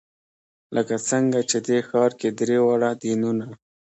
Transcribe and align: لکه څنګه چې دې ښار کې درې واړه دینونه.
لکه 0.75 0.95
څنګه 1.09 1.39
چې 1.49 1.57
دې 1.67 1.79
ښار 1.87 2.11
کې 2.19 2.29
درې 2.39 2.57
واړه 2.65 2.91
دینونه. 3.01 3.45